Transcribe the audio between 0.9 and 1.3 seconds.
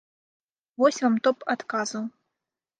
вам